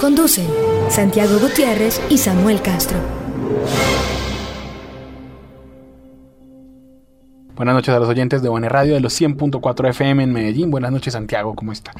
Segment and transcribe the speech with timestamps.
[0.00, 0.46] Conducen
[0.88, 2.98] Santiago Gutiérrez y Samuel Castro.
[7.54, 10.70] Buenas noches a los oyentes de Buena Radio de los 100.4 FM en Medellín.
[10.70, 11.94] Buenas noches, Santiago, ¿cómo están?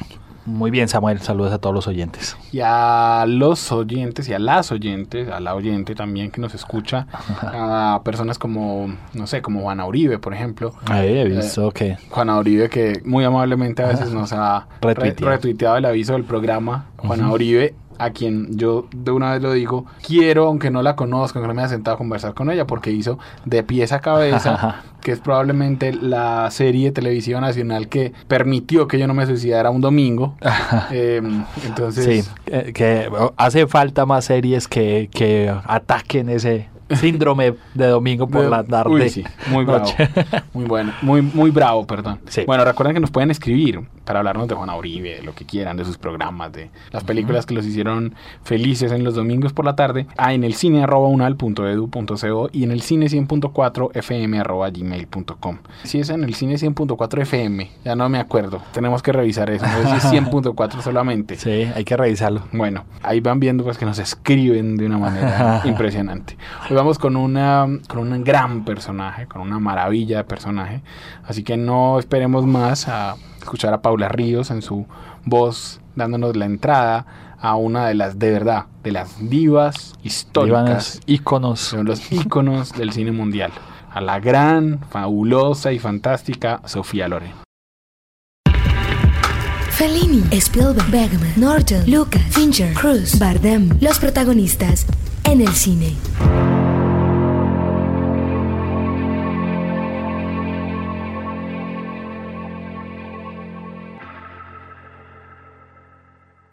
[0.47, 1.19] Muy bien, Samuel.
[1.21, 2.35] Saludos a todos los oyentes.
[2.51, 7.05] Y a los oyentes y a las oyentes, a la oyente también que nos escucha,
[7.43, 10.73] a personas como, no sé, como Juana Uribe, por ejemplo.
[10.87, 14.95] Ahí he visto Eh, que Juana Uribe, que muy amablemente a veces nos ha re-
[14.95, 15.31] Retuiteado.
[15.31, 16.85] retuiteado el aviso del programa.
[16.97, 21.37] Juana Uribe, a quien yo de una vez lo digo, quiero, aunque no la conozco,
[21.37, 24.81] aunque no me haya sentado a conversar con ella, porque hizo de pies a cabeza,
[25.01, 29.81] que es probablemente la serie televisiva nacional que permitió que yo no me suicidara un
[29.81, 30.35] domingo.
[30.93, 31.21] Eh,
[31.65, 38.27] entonces, sí, eh, que hace falta más series que, que ataquen ese síndrome de domingo
[38.27, 38.91] por la tarde.
[38.91, 39.85] Uy, sí, muy bravo.
[40.53, 42.19] Muy bueno, muy, muy bravo, perdón.
[42.27, 42.43] Sí.
[42.45, 45.77] Bueno, recuerden que nos pueden escribir para hablarnos de Juana Uribe, de lo que quieran,
[45.77, 49.75] de sus programas, de las películas que los hicieron felices en los domingos por la
[49.75, 55.57] tarde, a en el cine arroba unal.edu.co y en el cine 100.4 fm arroba gmail.com.
[55.83, 59.65] Si es en el cine 100.4 fm, ya no me acuerdo, tenemos que revisar eso,
[59.65, 61.35] no sé si es 100.4 solamente.
[61.37, 62.41] Sí, hay que revisarlo.
[62.51, 66.37] Bueno, ahí van viendo pues que nos escriben de una manera impresionante.
[66.69, 70.81] Hoy vamos con una con un gran personaje, con una maravilla de personaje,
[71.23, 74.87] así que no esperemos más a escuchar a Paula Ríos en su
[75.23, 77.05] voz dándonos la entrada
[77.39, 81.59] a una de las de verdad, de las divas históricas, Divanas, íconos.
[81.59, 83.51] son los íconos del cine mundial,
[83.91, 87.33] a la gran, fabulosa y fantástica Sofía Loren.
[89.69, 94.87] Fellini, Spielberg, Bergman, Norton, Lucas, Fincher, Cruz, Bardem, los protagonistas
[95.25, 95.95] en el cine.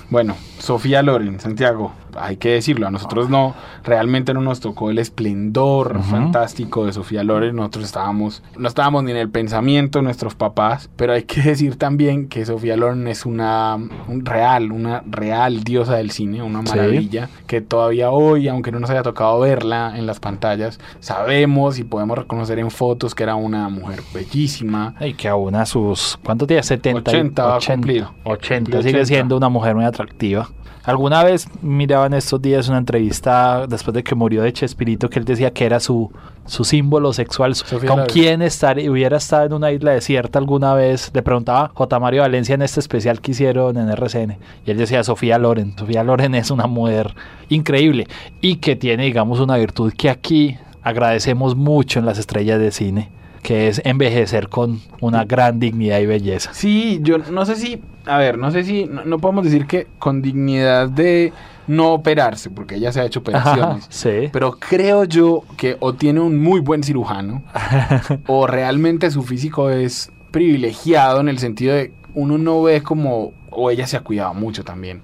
[0.09, 3.55] Bueno, Sofía Loren, Santiago, hay que decirlo, a nosotros no,
[3.85, 9.13] realmente no nos tocó el esplendor fantástico de Sofía Loren, nosotros estábamos, no estábamos ni
[9.13, 13.25] en el pensamiento de nuestros papás, pero hay que decir también que Sofía Loren es
[13.27, 13.77] una
[14.09, 16.77] un real, una real diosa del cine, una Sí.
[16.77, 21.85] maravilla, que todavía hoy, aunque no nos haya tocado verla en las pantallas, sabemos y
[21.85, 26.19] podemos reconocer en fotos que era una mujer bellísima, Y que aún a sus...
[26.25, 26.67] ¿Cuántos días?
[26.67, 27.11] 70.
[27.11, 28.07] 80 va a cumplir.
[28.25, 28.59] 80.
[28.65, 29.07] Cumplió Sigue 80.
[29.07, 30.48] siendo una mujer muy atractiva.
[30.85, 35.19] Alguna vez miraba en estos días una entrevista después de que murió de Chespirito que
[35.19, 36.11] él decía que era su,
[36.47, 37.55] su símbolo sexual.
[37.55, 41.11] Sofía ¿Con quién estar, hubiera estado en una isla desierta alguna vez?
[41.13, 42.01] Le preguntaba J.
[42.01, 44.39] Mario Valencia en este especial que hicieron en RCN.
[44.65, 45.77] Y él decía Sofía Loren.
[45.77, 47.15] Sofía Loren es una mujer
[47.51, 48.09] increíble
[48.41, 53.11] y que tiene, digamos, una virtud que aquí agradecemos mucho en las estrellas de cine,
[53.43, 56.53] que es envejecer con una gran dignidad y belleza.
[56.55, 59.87] Sí, yo no sé si, a ver, no sé si, no, no podemos decir que
[59.99, 61.33] con dignidad de
[61.67, 63.87] no operarse, porque ella se ha hecho operaciones.
[63.91, 64.29] sí.
[64.33, 67.43] Pero creo yo que o tiene un muy buen cirujano,
[68.27, 73.71] o realmente su físico es privilegiado en el sentido de uno no ve como, o
[73.71, 75.03] ella se ha cuidado mucho también,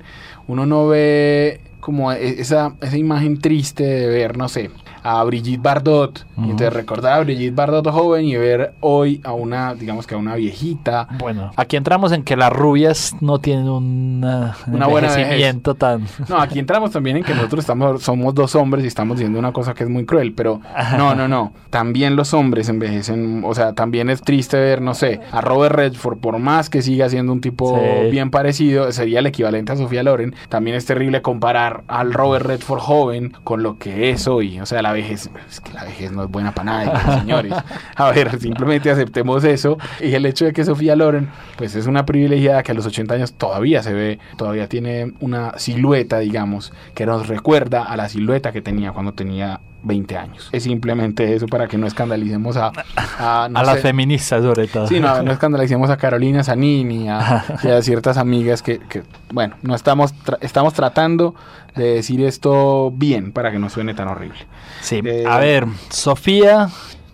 [0.49, 4.71] uno no ve como e- esa, esa imagen triste de ver, no sé,
[5.05, 9.75] a Brigitte Bardot, y entonces recordar a Brigitte Bardot joven y ver hoy a una,
[9.75, 14.57] digamos que a una viejita, Bueno, aquí entramos en que las rubias no tienen una,
[14.67, 16.07] un Una buena envejecimiento tan...
[16.29, 19.53] No, aquí entramos también en que nosotros estamos, somos dos hombres y estamos diciendo una
[19.53, 20.61] cosa que es muy cruel, pero
[20.97, 21.53] no, no, no.
[21.71, 26.19] También los hombres envejecen, o sea, también es triste ver, no sé, a Robert Redford,
[26.19, 28.11] por más que siga siendo un tipo Sí.
[28.11, 30.35] bien parecido, sería el equivalente a Sofía Loren.
[30.49, 34.61] También es terrible comparar al Robert Redford joven con lo que es hoy.
[34.61, 35.31] O sea, la vejez,
[35.63, 37.53] que la vejez no es buena para nadie, señores.
[37.95, 39.79] A ver, simplemente aceptemos eso.
[40.01, 43.15] Y el hecho de que Sofía Loren, pues es una privilegiada que a los 80
[43.15, 48.53] años todavía se ve, todavía tiene una silueta, digamos, que nos recuerda a la silueta
[48.53, 50.49] que tenía cuando tenía 20 años.
[50.53, 52.73] Es simplemente eso para que no escandalicemos a,
[53.19, 54.87] a, no a las feministas sobre todo.
[54.89, 59.03] Sí, no, no escandalicemos a Carolina Zanini a, y a ciertas amigas que, que,
[59.33, 61.35] bueno, no estamos, tra- estamos tratando
[61.77, 64.39] de decir esto bien para que no suene tan horrible.
[64.81, 66.69] Sí, Eh, a ver, Sofía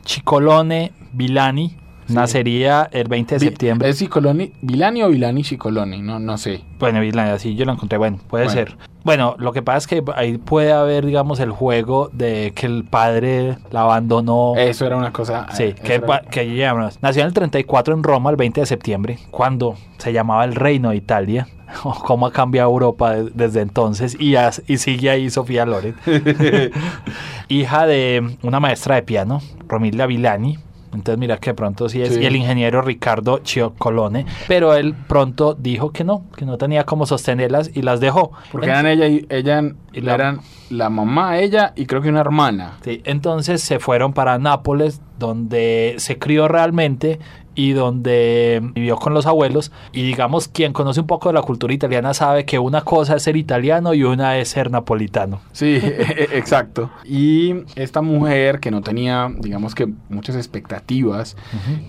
[0.05, 1.76] Chicolone Vilani
[2.15, 3.89] Nacería el 20 de Vi- septiembre.
[3.89, 6.01] ¿Es Cicoloni, Vilani o Vilani Cicoloni?
[6.03, 6.62] No, no sé.
[6.79, 7.99] Bueno, la- así yo lo encontré.
[7.99, 8.59] Bueno, puede Bueno.
[8.61, 8.77] ser.
[9.03, 12.85] Bueno, lo que pasa es que ahí puede haber, digamos, el juego de que el
[12.85, 14.55] padre la abandonó.
[14.57, 15.47] Eso era una cosa.
[15.53, 18.67] Sí, eh, que, era- que digamos, nació en el 34 en Roma el 20 de
[18.67, 21.49] septiembre, cuando se llamaba el Reino de Italia.
[22.05, 25.95] Cómo ha cambiado Europa de- desde entonces y, as- y sigue ahí Sofía Loren.
[27.49, 30.59] Hija de una maestra de piano, Romilda Vilani.
[30.92, 32.14] Entonces mira que pronto sí es.
[32.14, 32.20] Sí.
[32.20, 34.26] Y el ingeniero Ricardo Cioccolone.
[34.48, 38.32] Pero él pronto dijo que no, que no tenía cómo sostenerlas y las dejó.
[38.50, 40.40] Porque En- eran ella y ella Y la- eran
[40.70, 42.78] la mamá, ella y creo que una hermana.
[42.82, 47.19] Sí, entonces se fueron para Nápoles, donde se crió realmente
[47.56, 49.70] y donde vivió con los abuelos.
[49.93, 53.25] Y digamos, quien conoce un poco de la cultura italiana sabe que una cosa es
[53.25, 55.40] ser italiano y una es ser napolitano.
[55.52, 56.90] Sí, exacto.
[57.05, 61.37] Y esta mujer que no tenía, digamos que muchas expectativas,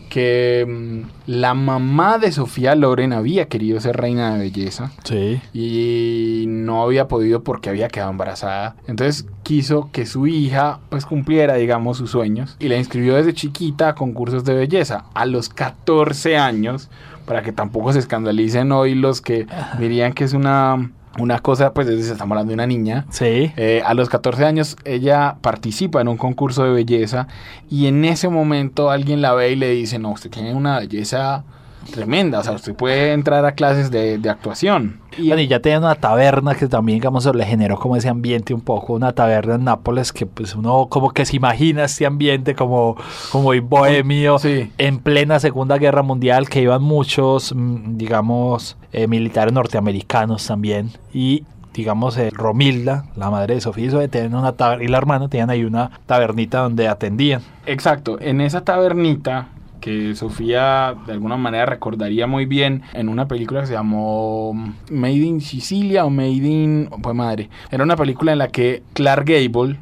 [0.10, 5.40] que mm, la mamá de Sofía Loren había querido ser reina de belleza Sí.
[5.54, 8.71] y no había podido porque había quedado embarazada.
[8.88, 13.90] Entonces quiso que su hija pues cumpliera, digamos, sus sueños y la inscribió desde chiquita
[13.90, 15.06] a concursos de belleza.
[15.14, 16.90] A los 14 años,
[17.26, 19.48] para que tampoco se escandalicen hoy los que
[19.80, 23.06] dirían que es una, una cosa, pues desde estamos hablando de una niña.
[23.10, 23.52] Sí.
[23.58, 27.28] Eh, a los 14 años ella participa en un concurso de belleza
[27.70, 31.44] y en ese momento alguien la ve y le dice, no, usted tiene una belleza
[31.92, 35.00] tremenda, o sea, usted puede entrar a clases de, de actuación.
[35.18, 38.54] Y Bueno, y ya tenía una taberna que también, digamos, le generó como ese ambiente
[38.54, 42.56] un poco, una taberna en Nápoles que pues uno como que se imagina este ambiente
[42.56, 42.96] como,
[43.32, 44.72] como muy bohemio, Sí.
[44.78, 51.44] en plena Segunda Guerra Mundial, que iban muchos, mm, digamos, eh, militares norteamericanos también, y
[51.74, 55.50] digamos, eh, Romilda, la madre de Sofía, y tenían una taber- y la hermana tenían
[55.50, 57.42] ahí una tabernita donde atendían.
[57.66, 59.48] Exacto, en esa tabernita
[59.82, 64.54] que Sofía de alguna manera recordaría muy bien en una película que se llamó
[64.90, 66.90] Made in Sicilia o Made in...
[67.02, 69.80] Pues madre, era una película en la que Clark Gable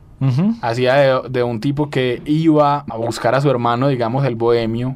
[0.61, 4.95] hacía de, de un tipo que iba a buscar a su hermano, digamos, el bohemio,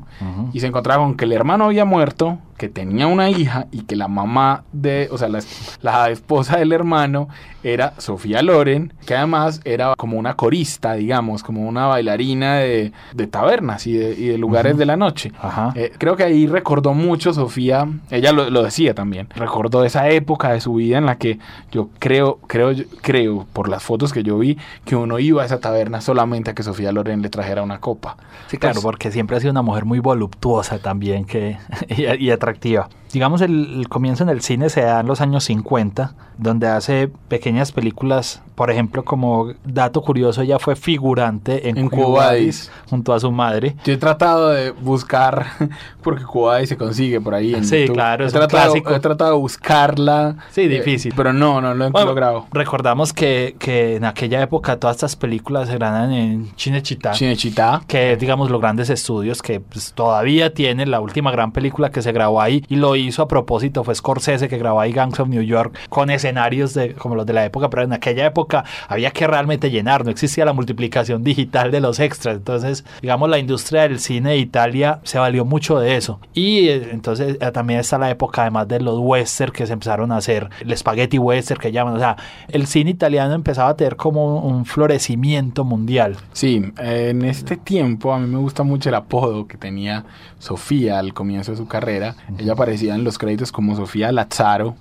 [0.51, 3.95] y se encontraba con que el hermano había muerto, que tenía una hija y que
[3.95, 5.39] la mamá de, o sea, la,
[5.81, 7.27] la esposa del hermano
[7.63, 13.27] era Sofía Loren, que además era como una corista, digamos, como una bailarina de, de
[13.27, 15.31] tabernas y de, y de lugares de la noche.
[15.41, 15.71] Ajá.
[15.75, 20.51] Eh, creo que ahí recordó mucho Sofía, ella lo, lo decía también, recordó esa época
[20.51, 21.39] de su vida en la que
[21.71, 25.59] yo creo, creo, creo, por las fotos que yo vi, que uno iba a esa
[25.61, 28.17] taberna solamente a que Sofía Loren le trajera una copa.
[28.47, 31.57] Sí, claro, Pues- porque siempre ha sido una mujer muy voluptuosa también que,
[31.87, 32.87] y, y atractiva atractiva.
[33.13, 37.09] Digamos, el, el comienzo en el cine se da en los años 50, donde hace
[37.27, 42.71] pequeñas películas, por ejemplo, como dato curioso, ella fue figurante en, En Vadis.
[42.89, 43.75] junto a su madre.
[43.85, 45.45] Yo he tratado de buscar,
[46.03, 47.53] porque Kuwait se consigue por ahí.
[47.53, 47.93] En Sí, YouTube.
[47.95, 48.93] claro, he es un tratado, clásico.
[48.95, 50.35] He tratado de buscarla.
[50.51, 51.13] Sí, eh, difícil.
[51.15, 52.47] pero no, no lo he Bueno, logrado.
[52.51, 57.11] Recordamos que, que en aquella época todas estas películas se graban en Chinechita.
[57.11, 57.81] Chinechita.
[57.87, 62.11] que digamos los grandes estudios que pues, todavía tienen la última gran película que se
[62.11, 65.41] grabó ahí y lo hizo a propósito fue Scorsese que grabó ahí Gangs of New
[65.41, 69.27] York con escenarios de como los de la época pero en aquella época había que
[69.27, 72.37] realmente llenar no existía la multiplicación digital de los extras.
[72.37, 76.19] Entonces digamos la industria del cine de Italia se valió mucho de eso.
[76.33, 80.11] Y eh, entonces eh, también está la época además de los western que se empezaron
[80.11, 83.95] a hacer el spaghetti western que llaman o sea el cine italiano empezaba a tener
[83.95, 86.17] como un florecimiento mundial.
[86.33, 90.05] Sí, en este tiempo a mí me gusta mucho el apodo que tenía
[90.39, 92.15] Sofía al comienzo de su carrera.
[92.37, 94.75] Ella aparecía en los créditos como Sofía Lazzaro.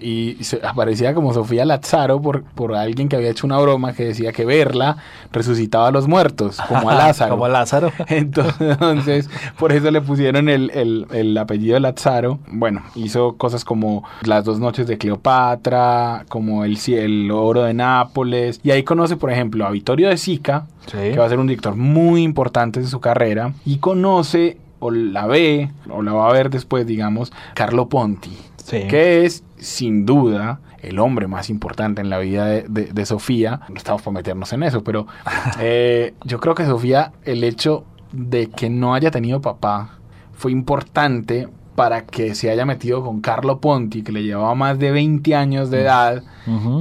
[0.00, 4.04] Y se- aparecía como Sofía Lazzaro por, por alguien que había hecho una broma que
[4.06, 4.96] decía que verla
[5.32, 7.30] resucitaba a los muertos, como a Lázaro.
[7.32, 7.92] Como a Lázaro.
[8.08, 12.38] Entonces, por eso le pusieron el, el- el apellido Lazzaro.
[12.50, 18.60] Bueno, hizo cosas como Las dos noches de Cleopatra, como El, el oro de Nápoles.
[18.62, 20.98] Y ahí conoce, por ejemplo, a Vittorio de Sica, Sí.
[20.98, 23.52] que va a ser un director muy importante de su carrera.
[23.64, 28.88] Y conoce, o la ve, o la va a ver después, digamos, Carlo Ponti Sí.
[28.88, 33.60] que es sin duda el hombre más importante en la vida de, de- de Sofía.
[33.68, 35.06] No estamos para meternos en eso, pero
[35.60, 39.98] eh, yo creo que Sofía, el hecho de que no haya tenido papá
[40.32, 44.90] fue importante para que se haya metido con Carlo Ponti, que le llevaba más de
[44.90, 46.22] 20 años de edad,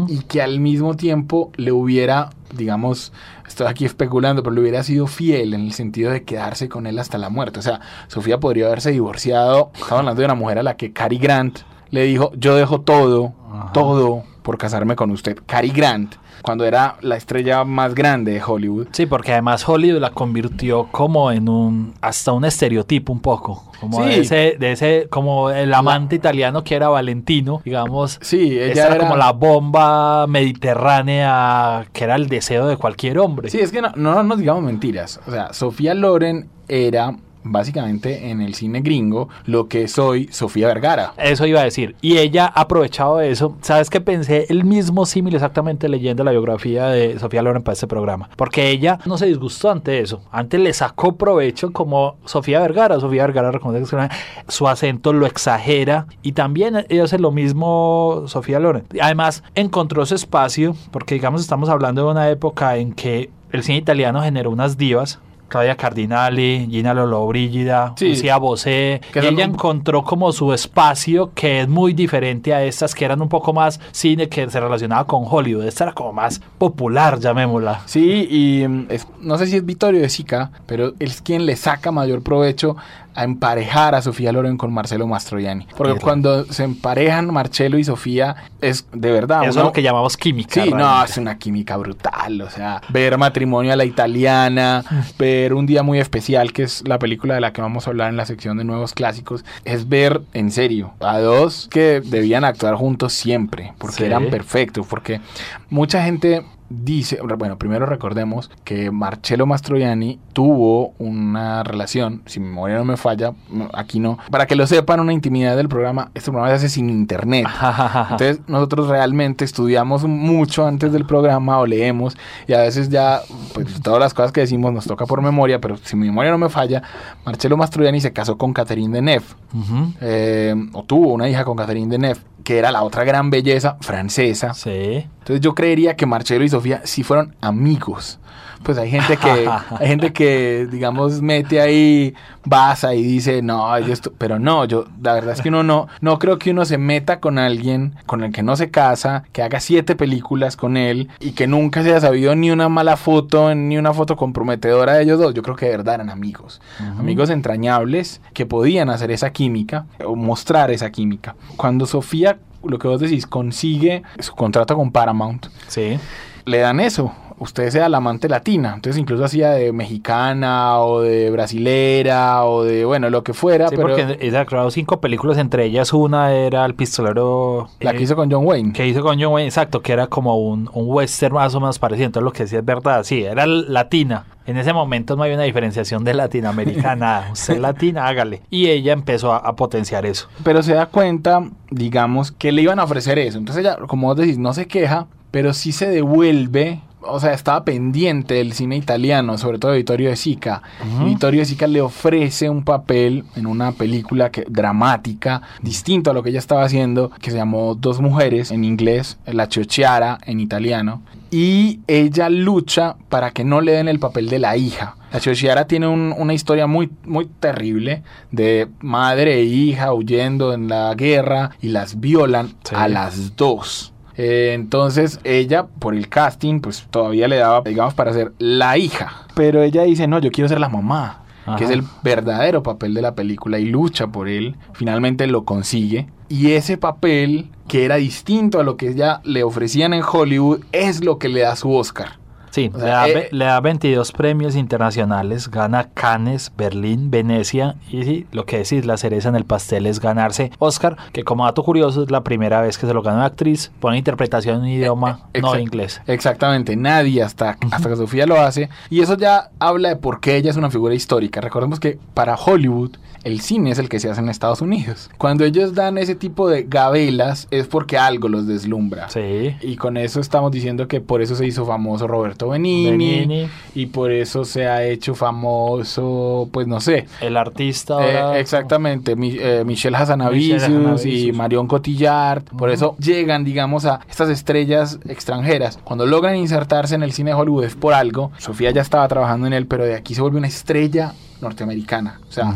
[0.07, 3.11] y que al mismo tiempo le hubiera, digamos,
[3.47, 6.97] estoy aquí especulando, pero le hubiera sido fiel en el sentido de quedarse con él
[6.99, 7.59] hasta la muerte.
[7.59, 9.71] O sea, Sofía podría haberse divorciado.
[9.73, 11.59] Estamos hablando de una mujer a la que Cary Grant
[11.91, 13.71] le dijo, yo dejo todo, Ajá.
[13.73, 15.39] todo por casarme con usted.
[15.47, 18.87] Cary Grant, cuando era la estrella más grande de Hollywood.
[18.91, 24.03] Sí, porque además Hollywood la convirtió como en un, hasta un estereotipo un poco, como
[24.03, 24.09] Sí.
[24.09, 28.19] de ese, de ese, como el amante italiano que era Valentino, digamos.
[28.21, 33.49] Sí, ella era, era como la bomba mediterránea que era el deseo de cualquier hombre.
[33.49, 35.19] Sí, es que no, no nos digamos mentiras.
[35.27, 41.13] O sea, Sofía Loren era básicamente en el cine gringo lo que soy Sofía Vergara.
[41.17, 41.95] Eso iba a decir.
[42.01, 43.55] Y ella ha aprovechado eso.
[43.61, 44.45] ¿Sabes qué pensé?
[44.49, 48.29] El mismo símil exactamente leyendo la biografía de Sofía Loren para este programa.
[48.35, 50.21] Porque ella no se disgustó ante eso.
[50.31, 52.99] Antes le sacó provecho como Sofía Vergara.
[52.99, 54.09] Sofía Vergara que
[54.47, 56.07] su acento lo exagera.
[56.21, 58.85] Y también ella hace lo mismo Sofía Loren.
[59.01, 60.75] Además, encontró su espacio.
[60.91, 65.19] Porque digamos, estamos hablando de una época en que el cine italiano generó unas divas.
[65.47, 68.09] Claudia Cardinali, Gina Lollobrigida, Sí.
[68.09, 72.63] Lucía Bosé, Que y ella un- encontró como su espacio que es muy diferente a
[72.63, 75.65] estas que eran un poco más cine que se relacionaba con Hollywood.
[75.65, 77.81] Esta era como más popular, llamémosla.
[77.85, 81.55] Sí, y mm, es- no sé si es Vittorio de Sica, pero es quien le
[81.55, 82.75] saca mayor provecho
[83.15, 85.67] a emparejar a Sofía Loren con Marcelo Mastroianni.
[85.77, 89.43] Porque cuando se emparejan Marcelo y Sofía, es de verdad.
[89.43, 90.63] Eso es lo que llamamos química.
[90.63, 92.41] Sí, no, es una química brutal.
[92.41, 94.83] O sea, ver matrimonio a la italiana,
[95.19, 98.09] ver un día muy especial, que es la película de la que vamos a hablar
[98.09, 102.75] en la sección de nuevos clásicos, es ver en serio a dos que debían actuar
[102.75, 104.03] juntos siempre, porque Sí.
[104.03, 104.85] eran perfectos.
[104.87, 105.21] Porque
[105.69, 112.77] mucha gente dice, bueno, primero recordemos que Marcello Mastroianni tuvo una relación, si mi memoria
[112.77, 113.33] no me falla,
[113.73, 116.89] aquí no, para que lo sepan, una intimidad del programa, este programa se hace sin
[116.89, 117.47] internet.
[118.11, 122.17] Entonces nosotros realmente estudiamos mucho antes del programa o leemos
[122.47, 123.21] y a veces ya
[123.53, 126.37] pues todas las cosas que decimos nos toca por memoria, pero si mi memoria no
[126.37, 126.81] me falla,
[127.25, 129.93] Marcello Mastroianni se casó con Catherine Deneuve Ujú.
[130.01, 134.53] eh, o tuvo una hija con Catherine Deneuve, que era la otra gran belleza francesa.
[134.53, 135.07] Sí.
[135.25, 138.19] Entonces yo creería que Marcelo y Sofía sí fueron amigos.
[138.61, 142.13] Pues hay gente que, hay gente que, digamos, mete ahí
[142.43, 145.87] basa y dice, no, yo esto, pero no, yo, la verdad es que uno no,
[145.99, 149.41] no creo que uno se meta con alguien con el que no se casa, que
[149.41, 153.55] haga siete películas con él y que nunca se haya sabido ni una mala foto,
[153.55, 155.33] ni una foto comprometedora de ellos dos.
[155.33, 156.61] Yo creo que de verdad eran amigos,
[156.99, 161.35] amigos entrañables que podían hacer esa química o mostrar esa química.
[161.57, 165.97] Cuando Sofía, lo que vos decís, consigue su contrato con Paramount, Sí.
[166.45, 167.13] le dan eso.
[167.37, 168.73] Usted sea la amante latina.
[168.75, 173.67] Entonces incluso hacía de mexicana o de brasilera o de, bueno, lo que fuera.
[173.67, 177.69] Sí, pero porque ella creado cinco películas, entre ellas una era El Pistolero.
[177.79, 178.73] la eh, que hizo con John Wayne.
[178.73, 181.79] que hizo con John Wayne, exacto, que era como un, un western más o menos
[181.79, 182.07] parecido.
[182.07, 184.25] Entonces, lo que sí es verdad, sí, era latina.
[184.47, 187.29] En ese momento no había una diferenciación de latinoamericana.
[187.33, 188.43] Usted es latina, hágale.
[188.49, 190.27] Y ella empezó a, a potenciar eso.
[190.43, 193.39] Pero se da cuenta, digamos, que le iban a ofrecer eso.
[193.39, 196.81] Entonces ella, como vos decís, no se queja, pero sí se devuelve.
[197.07, 200.61] O sea, estaba pendiente del cine italiano, sobre todo de Vittorio de Sica.
[201.05, 206.23] Vittorio de Sica le ofrece un papel en una película que, dramática, distinto a lo
[206.23, 211.01] que ella estaba haciendo, que se llamó Dos Mujeres en inglés, La Ciociara en italiano.
[211.31, 214.95] Y ella lucha para que no le den el papel de la hija.
[215.11, 220.67] La Ciociara tiene un- una historia muy, muy terrible de madre e hija huyendo en
[220.69, 222.75] la guerra y las violan Sí.
[222.75, 223.91] a las dos.
[224.17, 229.25] Eh, entonces ella, por el casting, pues todavía le daba, digamos, para ser la hija.
[229.35, 231.57] Pero ella dice, no, yo quiero ser la mamá, Ajá.
[231.57, 234.55] que es el verdadero papel de la película y lucha por él.
[234.73, 236.07] Finalmente lo consigue.
[236.29, 241.03] Y ese papel, que era distinto a lo que ella le ofrecían en Hollywood, es
[241.03, 242.17] lo que le da su Oscar.
[242.55, 248.03] Sí, O le, da, eh, le da 22 premios internacionales, gana Cannes, Berlín, Venecia y
[248.03, 251.63] sí, lo que decís, la cereza en el pastel es ganarse Oscar, que como dato
[251.63, 255.19] curioso es la primera vez que se lo gana una actriz, pone interpretación en idioma
[255.33, 256.01] Eh, no exact- inglés.
[256.07, 258.69] Exactamente, nadie hasta, hasta que Sofía lo hace.
[258.89, 261.41] Y eso ya habla de por qué ella es una figura histórica.
[261.41, 262.91] Recordemos que para Hollywood
[263.25, 265.09] el cine es el que se hace en Estados Unidos.
[265.17, 269.09] Cuando ellos dan ese tipo de gabelas es porque algo los deslumbra.
[269.09, 269.55] Sí.
[269.61, 274.11] Y con eso estamos diciendo que por eso se hizo famoso Roberto Benini, y por
[274.11, 279.97] eso se ha hecho famoso, pues no sé, el artista eh, exactamente, Mi- eh, Michelle
[279.97, 281.31] Hazanavicius y.
[281.31, 282.43] Marion Cotillard.
[282.43, 285.79] Por eso llegan, digamos, a estas estrellas extranjeras.
[285.83, 288.31] Cuando logran insertarse en el cine de Hollywood es por algo.
[288.37, 292.19] Sofía ya estaba trabajando en él, pero de aquí se vuelve una estrella norteamericana.
[292.29, 292.53] O sea.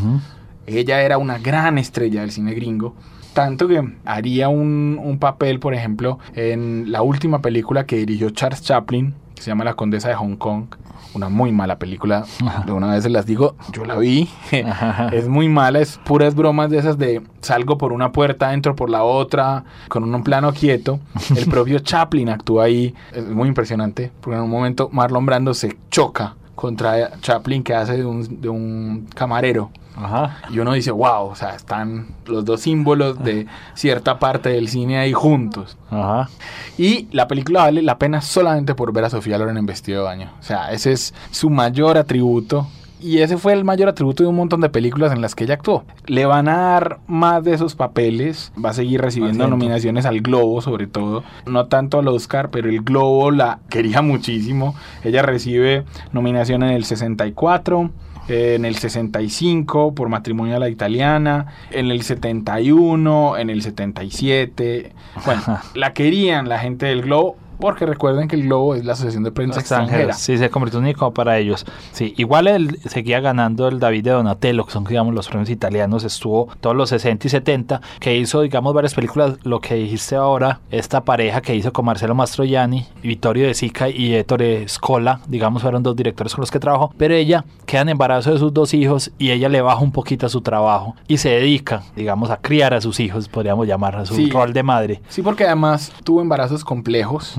[0.77, 2.95] Ella era una gran estrella del cine gringo.
[3.33, 8.61] Tanto que haría un, un papel, por ejemplo, en la última película que dirigió Charles
[8.61, 10.65] Chaplin, que se llama La Condesa de Hong Kong.
[11.13, 12.25] Una muy mala película.
[12.65, 14.29] De una vez se las digo, yo la vi.
[15.11, 18.89] es muy mala, es puras bromas de esas de salgo por una puerta, entro por
[18.89, 20.99] la otra, con un plano quieto.
[21.35, 22.93] El propio Chaplin actúa ahí.
[23.13, 27.95] Es muy impresionante, porque en un momento Marlon Brando se choca contra Chaplin que hace
[27.95, 29.71] de un, de un camarero.
[29.99, 30.37] Ajá.
[30.49, 34.97] Y uno dice, wow, o sea, están los dos símbolos de cierta parte del cine
[34.97, 35.77] ahí juntos.
[35.91, 36.29] Ajá.
[36.77, 40.05] Y la película vale la pena solamente por ver a Sofía Loren en vestido de
[40.05, 40.31] baño.
[40.39, 42.67] O sea, ese es su mayor atributo.
[43.01, 45.53] Y ese fue el mayor atributo de un montón de películas en las que ella
[45.53, 45.85] actuó.
[46.05, 48.51] Le van a dar más de esos papeles.
[48.63, 51.23] Va a seguir recibiendo nominaciones al Globo, sobre todo.
[51.45, 54.75] No tanto al Oscar, pero el Globo la quería muchísimo.
[55.03, 57.89] Ella recibe nominación en el 64.
[58.29, 64.93] En el 65 por matrimonio a la italiana, en el 71, en el 77.
[65.25, 65.41] Bueno,
[65.73, 69.31] la querían la gente del Globo, porque recuerden que el Globo es la Asociación de
[69.31, 70.13] Prensa Extranjera.
[70.13, 71.65] Sí, se convirtió en un icono para ellos.
[71.91, 76.03] Sí, igual él seguía ganando el David de Donatello, que son, digamos, los premios italianos.
[76.03, 79.37] Estuvo todos los 60 y 70, que hizo, digamos, varias películas.
[79.43, 84.13] Lo que dijiste ahora, esta pareja que hizo con Marcelo Mastroianni, Vittorio De Sica y
[84.15, 86.93] Ettore Scola, digamos, fueron dos directores con los que trabajó.
[86.97, 90.25] Pero ella queda en embarazo de sus dos hijos y ella le baja un poquito
[90.25, 94.05] a su trabajo y se dedica, digamos, a criar a sus hijos, podríamos llamar, a
[94.05, 94.29] su Sí.
[94.29, 95.01] rol de madre.
[95.09, 97.35] Sí, porque además tuvo embarazos complejos.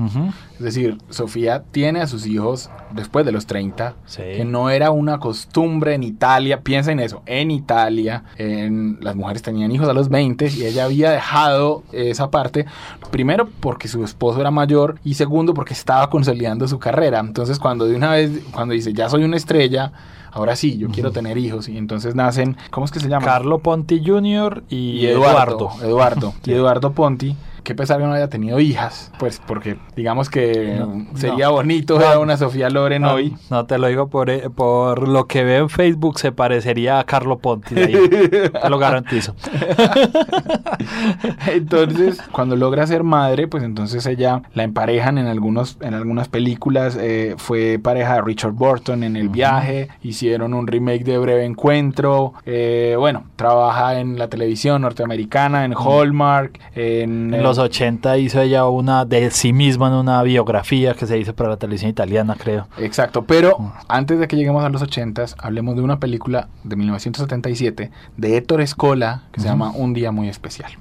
[0.57, 4.21] Es decir, Sofía tiene a sus hijos después de los 30, Sí.
[4.21, 6.61] que no era una costumbre en Italia.
[6.61, 10.85] Piensa en eso, en Italia en, las mujeres tenían hijos a los 20 y ella
[10.85, 12.65] había dejado esa parte,
[13.09, 17.19] primero porque su esposo era mayor y segundo porque estaba consolidando su carrera.
[17.19, 19.91] Entonces cuando de una vez, cuando dice, ya soy una estrella,
[20.31, 23.25] ahora sí, yo quiero tener hijos y entonces nacen, ¿cómo es que se llama?
[23.25, 24.63] Carlo Ponti Jr.
[24.69, 25.71] y, y Eduardo.
[25.81, 25.85] Eduardo.
[25.87, 26.33] Eduardo.
[26.45, 27.35] y Eduardo Ponti.
[27.63, 31.53] Qué pesar que no haya tenido hijas, pues porque digamos que No, sería no.
[31.53, 33.35] bonito ver a una Sofía Loren No, hoy.
[33.49, 37.03] no te lo digo por, eh, por lo que veo en Facebook, se parecería a
[37.03, 37.75] Carlo Ponti.
[37.75, 37.93] de ahí.
[38.61, 39.35] te lo garantizo.
[41.47, 46.97] Entonces, cuando logra ser madre, pues entonces ella la emparejan en algunos en algunas películas.
[46.99, 49.89] eh, fue pareja de Richard Burton en El Viaje.
[50.01, 52.33] Hicieron un remake de Breve Encuentro.
[52.45, 58.67] eh, bueno, trabaja en la televisión norteamericana, en Hallmark, en, En los 80 hizo ella
[58.67, 62.67] una de sí misma en una biografía que se hizo para la televisión italiana, creo.
[62.77, 67.91] Exacto, pero antes de que lleguemos a los 80s, hablemos de una película de 1977
[68.17, 70.71] de Héctor Escola que se llama Un día muy especial.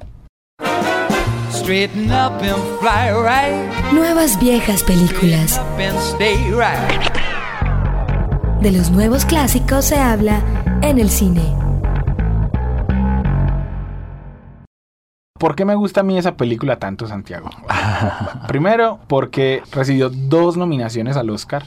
[1.52, 3.92] Straighten up and fly right.
[3.92, 5.58] Nuevas viejas películas.
[5.58, 7.10] Up and stay right.
[8.60, 10.42] De los nuevos clásicos se habla
[10.82, 11.69] en el cine.
[15.40, 17.48] ¿Por qué me gusta a mí esa película tanto, Santiago?
[18.46, 21.64] Primero, porque recibió dos nominaciones al Oscar.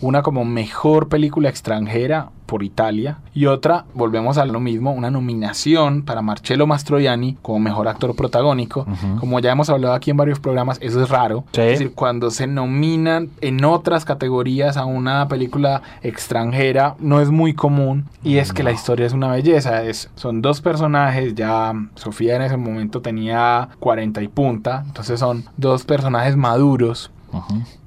[0.00, 6.02] Una como mejor película extranjera por Italia y otra, volvemos a lo mismo, una nominación
[6.02, 8.86] para Marcello Mastroianni como mejor actor protagónico.
[9.20, 11.44] Como ya hemos hablado aquí en varios programas, eso es raro.
[11.52, 11.60] Sí.
[11.60, 17.52] Es decir, cuando se nominan en otras categorías a una película extranjera, no es muy
[17.52, 18.06] común.
[18.24, 19.84] Y es que la historia es una belleza.
[19.84, 25.44] Es, son dos personajes, ya Sofía en ese momento tenía 40 y punta, entonces son
[25.56, 27.10] dos personajes maduros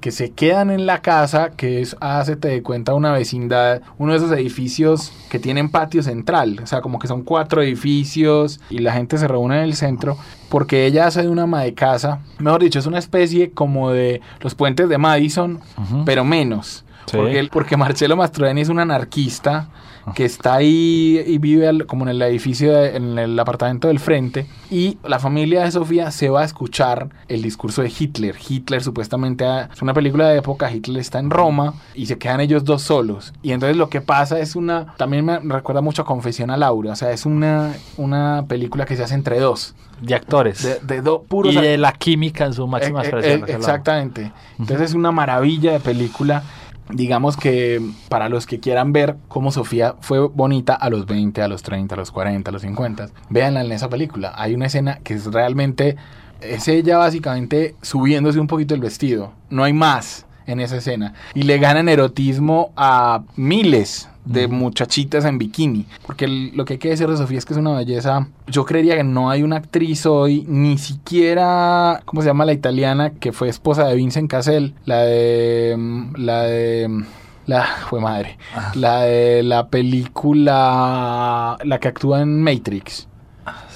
[0.00, 4.18] Que se quedan en la casa, que es, hácete de cuenta, una vecindad, uno de
[4.18, 8.92] esos edificios que tienen patio central, o sea, como que son cuatro edificios y la
[8.92, 10.16] gente se reúne en el centro,
[10.48, 14.20] porque ella hace de una ama de casa, mejor dicho, es una especie como de
[14.40, 15.60] los puentes de Madison,
[16.04, 16.84] pero menos.
[17.06, 17.16] Sí.
[17.16, 19.68] Porque, porque Marcelo Mastroianni es un anarquista
[20.16, 24.00] que está ahí y vive al- como en el edificio, de- en el apartamento del
[24.00, 24.46] frente.
[24.68, 28.34] Y la familia de Sofía se va a escuchar el discurso de Hitler.
[28.48, 32.40] Hitler supuestamente ha- es una película de época, Hitler está en Roma y se quedan
[32.40, 33.32] ellos dos solos.
[33.42, 36.92] Y entonces lo que pasa es una, también me recuerda mucho a Confesión a Laura,
[36.92, 40.64] o sea, es una, una película que se hace entre dos, De actores.
[40.64, 43.38] de, de dos puros y de la química en su máxima eh, eh, expresión.
[43.44, 44.32] eh, la- exactamente.
[44.58, 46.42] Entonces es una maravilla de película.
[46.90, 51.48] Digamos que para los que quieran ver cómo Sofía fue bonita a los 20, a
[51.48, 54.32] los 30, a los 40, a los 50, véanla en esa película.
[54.36, 55.96] Hay una escena que es realmente,
[56.40, 59.32] es ella básicamente subiéndose un poquito el vestido.
[59.48, 61.14] No hay más en esa escena.
[61.34, 65.84] Y le ganan erotismo a miles de muchachitas en bikini.
[66.06, 68.28] Porque el- lo que hay que decir de Sofía es que es una belleza.
[68.46, 73.10] Yo creería que no hay una actriz hoy, ni siquiera, ¿cómo se llama la italiana
[73.10, 74.74] que fue esposa de Vincent Cassel?
[74.84, 75.74] La de.
[75.76, 76.86] mm, La de.
[76.88, 77.04] mm,
[77.46, 77.64] La.
[77.90, 78.38] Fue madre.
[78.74, 79.66] La de la
[80.46, 81.56] película.
[81.64, 83.08] La que actúa en Matrix.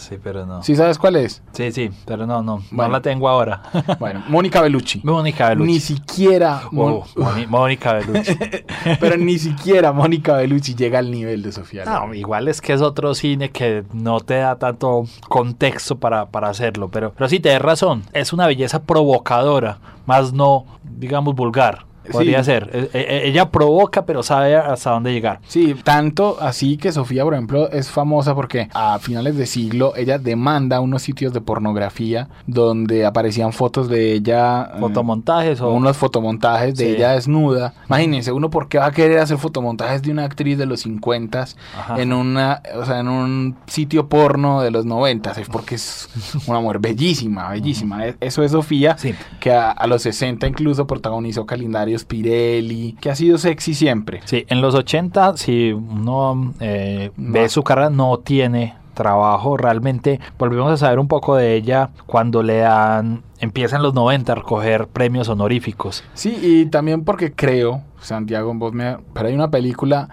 [0.09, 0.62] Sí, pero no.
[0.62, 1.42] ¿Sí sabes cuál es?
[1.53, 2.62] Sí, sí, pero no, no.
[2.71, 2.88] Bueno.
[2.88, 3.62] No la tengo ahora.
[3.99, 5.01] Bueno, Mónica Bellucci.
[5.03, 5.73] Mónica Bellucci.
[5.73, 8.37] Ni siquiera, Mon- Oh, Mónica Bellucci.
[9.01, 11.85] pero ni siquiera Mónica Bellucci llega al nivel de Sofía.
[11.85, 16.49] No, igual es que es otro cine que no te da tanto contexto para, para
[16.51, 21.86] hacerlo, pero, pero sí, tienes razón, es una belleza provocadora, más no, digamos, vulgar.
[22.12, 22.51] Podría Sí.
[22.51, 22.71] ser.
[22.73, 25.40] E- e- ella provoca, pero sabe hasta dónde llegar.
[25.47, 30.19] Sí, tanto así que Sofía, por ejemplo, es famosa porque a finales de siglo ella
[30.19, 34.71] demanda unos sitios de pornografía donde aparecían fotos de ella.
[34.75, 35.69] eh, Fotomontajes o...
[35.69, 36.90] o unos fotomontajes de Sí.
[36.97, 37.75] ella desnuda.
[37.88, 41.47] Imagínense, uno por qué va a querer hacer fotomontajes de una actriz de los 50
[41.79, 42.01] Ajá.
[42.01, 46.09] en una, o sea, en un sitio porno de los 90 es porque es
[46.47, 48.07] una mujer bellísima, bellísima.
[48.07, 49.14] E- Eso es Sofía, Sí.
[49.40, 54.20] que a, a los 60 incluso protagonizó calendarios Pirelli, que ha sido sexy siempre.
[54.24, 57.32] Sí, en los 80, si uno eh, No.
[57.32, 60.20] ve su carrera, no tiene trabajo realmente.
[60.38, 64.35] Volvemos a saber un poco de ella cuando le dan, empieza en los 90 a
[64.37, 66.02] recoger premios honoríficos.
[66.14, 70.09] Sí, y también porque creo, Santiago, vos me, pero hay una película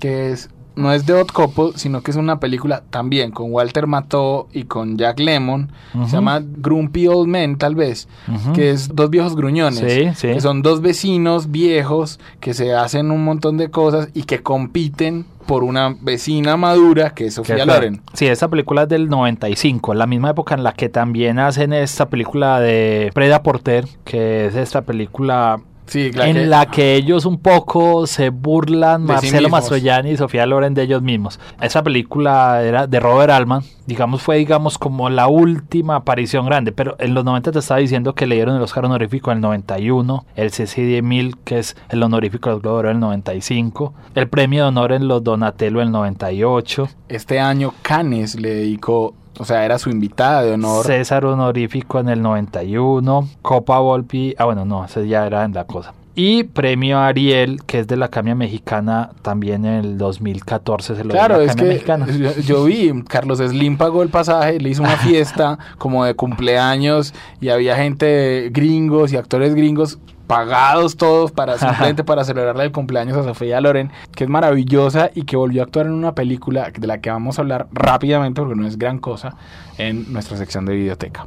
[0.00, 3.86] que es no es de Hot Couple, sino que es una película también con Walter
[3.86, 5.70] Matthau y con Jack Lemmon.
[6.06, 8.08] Se llama Grumpy Old Men, tal vez.
[8.54, 9.80] Que es dos viejos gruñones.
[9.80, 10.28] Sí, sí.
[10.34, 15.26] Que son dos vecinos viejos que se hacen un montón de cosas y que compiten
[15.46, 18.02] por una vecina madura que es Sofía Loren.
[18.14, 22.08] Sí, esta película es del 95, la misma época en la que también hacen esta
[22.08, 27.26] película de Preda Porter, que es esta película Sí, la en que- la que ellos
[27.26, 29.50] un poco se burlan, De sí Marcelo mismos.
[29.60, 31.38] Mastroianni y Sofía Loren de ellos mismos.
[31.60, 36.96] Esa película era de Robert Altman, digamos fue digamos como la última aparición grande, pero
[36.98, 40.24] en los 90 te estaba diciendo que le dieron el Oscar honorífico en el 91,
[40.36, 44.28] el CCD 1000 que es el honorífico del Globo de Oro en el 95, el
[44.28, 49.44] premio de honor en los Donatello en el 98, Este año Cannes le dedicó, o
[49.44, 50.86] sea, era su invitada de honor.
[50.86, 55.64] César honorífico en el 91, Copa Volpi, ah bueno, no, ese ya era en la
[55.64, 55.92] cosa.
[56.16, 61.10] Y premio Ariel, que es de la Academia Mexicana, también en el 2014 se lo
[61.10, 62.06] dio Claro, la es que Mexicana.
[62.06, 67.12] yo, yo vi, Carlos Slim pagó el pasaje, le hizo una fiesta como de cumpleaños
[67.40, 73.16] y había gente gringos y actores gringos pagados todos para simplemente para celebrarle el cumpleaños
[73.16, 76.86] a Sofía Loren, que es maravillosa y que volvió a actuar en una película de
[76.86, 79.36] la que vamos a hablar rápidamente porque no es gran cosa
[79.78, 81.26] en nuestra sección de videoteca.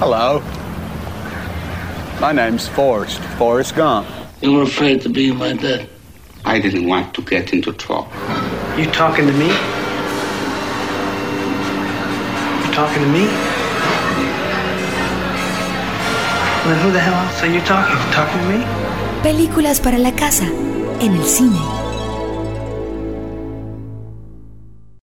[0.00, 0.40] Hello.
[2.20, 4.06] My name's Forrest, Forrest Gump.
[4.40, 5.88] You were afraid to be my dad.
[6.44, 8.08] I didn't want to get into trouble.
[8.76, 9.48] You talking to me?
[12.66, 13.53] You talking to me?
[19.22, 20.46] Películas para la casa,
[21.00, 21.58] en el cine.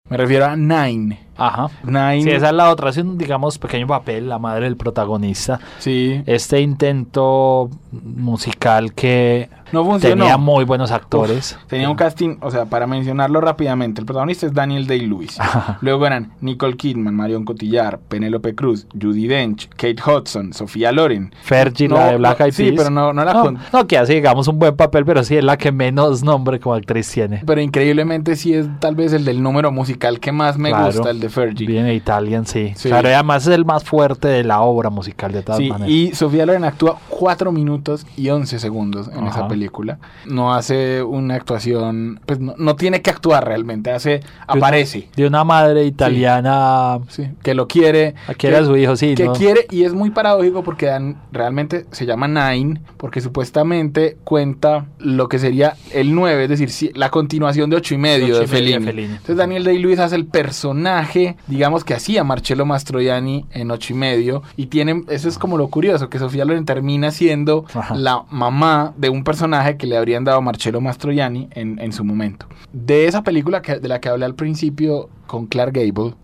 [0.09, 1.26] Me refiero a Nine.
[1.37, 1.67] Ajá.
[1.83, 2.23] Nine.
[2.23, 5.59] Sí, esa es la otra, hace un, digamos, pequeño papel, la madre del protagonista.
[5.79, 6.21] Sí.
[6.25, 10.23] Este intento musical que No funcionó.
[10.23, 11.53] tenía muy buenos actores.
[11.59, 15.37] Uf, tenía un casting, o sea, para mencionarlo rápidamente, el protagonista es Daniel Day-Lewis.
[15.81, 21.33] Luego eran Nicole Kidman, Marion Cotillard, Penélope Cruz, Judy Dench, Kate Hudson, Sofía Loren.
[21.43, 22.75] Fergie, No, la de Black no, Eyed sí, Peas.
[22.77, 25.43] pero no- no la con- no, que hace, digamos, un buen papel, pero sí es
[25.43, 27.43] la que menos nombre como actriz tiene.
[27.45, 30.85] Pero increíblemente sí es tal vez el del número musical que más me Claro.
[30.87, 31.67] gusta, el de Fergie.
[31.67, 32.73] Bien Italian, sí.
[32.75, 32.89] Sí.
[32.89, 35.89] Claro, y además es el más fuerte de la obra musical de todas Sí, maneras.
[35.93, 39.99] y Sofía Loren actúa 4 minutos y 11 segundos en esa película.
[40.25, 45.09] No hace una actuación, pues no, no tiene que actuar realmente, hace, aparece.
[45.15, 48.15] De una madre italiana Sí, que lo quiere.
[48.37, 49.33] Quiere que- a su hijo, sí, Que ¿no?
[49.33, 55.27] quiere, y es muy paradójico porque dan, realmente se llama Nine, porque supuestamente cuenta lo
[55.29, 58.39] que sería el 9, es decir, la continuación de ocho y medio de y medio
[58.41, 58.85] de Fellini.
[58.85, 59.11] Fellini.
[59.13, 61.16] Entonces Daniel Day-Lewis hace el personaje,
[61.47, 65.67] digamos que hacía Marcello Mastroianni en ocho y medio, y tienen, eso es como lo
[65.69, 67.95] curioso, que Sofía Loren termina siendo Ajá.
[67.95, 72.03] la mamá de un personaje que le habrían dado a Marcello Mastroianni en, en su
[72.03, 72.47] momento.
[72.73, 76.15] De esa película que, de la que hablé al principio con Clark Gable,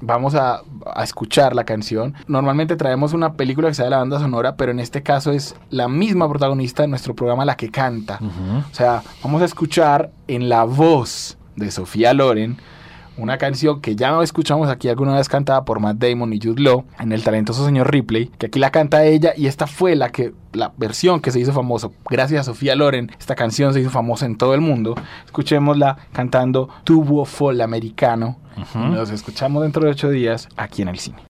[0.00, 0.62] Vamos a,
[0.94, 2.14] a escuchar la canción.
[2.26, 5.54] Normalmente traemos una película que sea de la banda sonora, pero en este caso es
[5.68, 8.18] la misma protagonista de nuestro programa la que canta.
[8.70, 12.56] O sea, vamos a escuchar en la voz de Sofía Loren
[13.20, 16.84] una canción que ya escuchamos aquí alguna vez cantada por Matt Damon y Jude Law
[16.98, 20.32] en El talentoso señor Ripley, que aquí la canta ella y esta fue la que
[20.52, 23.12] la versión que se hizo famosa gracias a Sofía Loren.
[23.18, 24.94] Esta canción se hizo famosa en todo el mundo.
[25.26, 28.38] Escuchémosla cantando Tubo Fall americano.
[28.74, 31.29] Nos escuchamos dentro de ocho días aquí en el cine.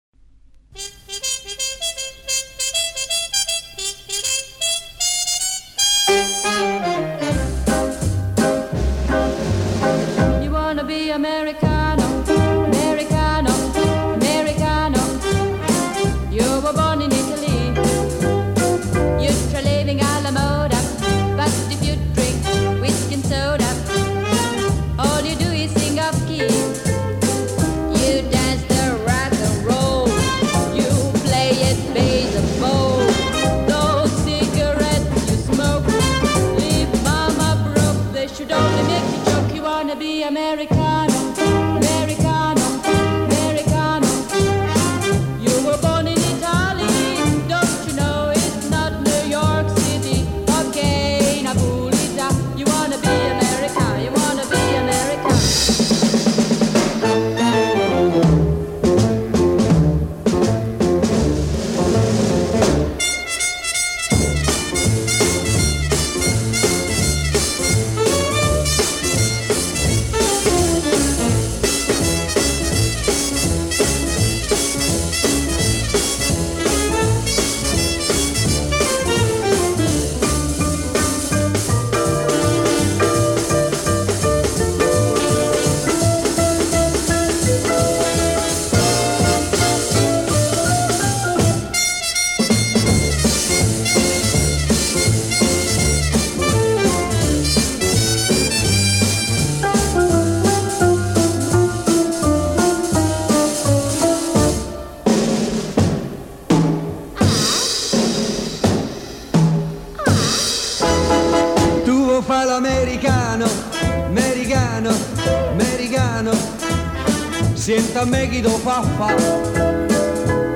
[117.71, 119.15] Siéntame Guido Faffa,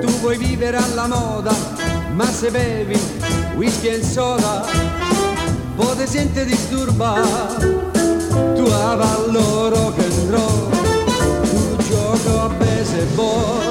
[0.01, 1.55] tu vuoi vivere alla moda,
[2.13, 2.99] ma se bevi
[3.55, 4.65] whisky e soda,
[5.77, 7.13] poi ti senti disturba,
[8.53, 10.69] tu avallo rock and roll,
[11.43, 13.63] tu gioco a baseball,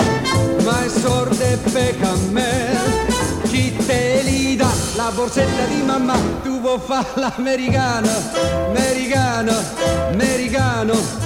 [0.65, 2.79] ma è sordo e pecca a me.
[3.43, 8.09] Chi te li dà la borsetta di mamma, tu vuoi fare l'americano,
[8.71, 9.53] americano,
[10.13, 11.24] americano.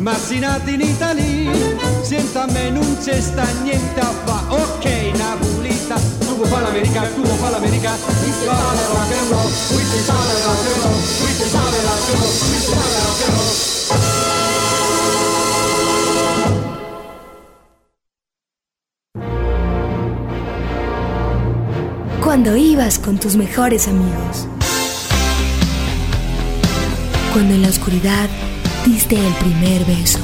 [0.00, 1.52] Ma si nati in Italia,
[2.00, 4.44] senta a me non c'è sta niente a fa.
[4.48, 7.98] Ok, Napolita, tu vuoi fare l'americano, tu vuoi fare l'americano.
[8.06, 11.74] Qui si sale rock and roll, qui si sale rock and roll, qui si rock
[11.74, 13.68] and roll, qui si rock roll.
[22.22, 24.46] Cuando ibas con tus mejores amigos.
[27.34, 28.30] Cuando en la oscuridad
[28.84, 30.18] diste el primer beso.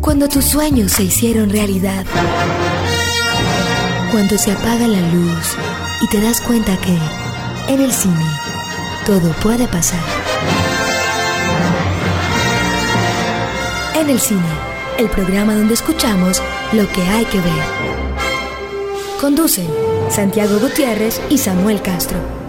[0.00, 2.04] Cuando tus sueños se hicieron realidad.
[4.12, 5.56] Cuando se apaga la luz
[6.02, 6.96] y te das cuenta que
[7.72, 8.26] en el cine
[9.06, 10.00] todo puede pasar.
[13.94, 14.42] En el cine,
[14.98, 17.64] el programa donde escuchamos lo que hay que ver.
[19.20, 19.68] Conducen
[20.10, 22.43] Santiago Gutiérrez y Samuel Castro.